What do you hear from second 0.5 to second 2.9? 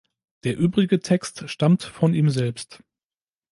übrige Text stammt von ihm selbst.